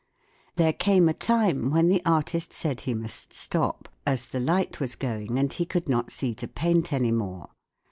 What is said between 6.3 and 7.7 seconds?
to paint any more.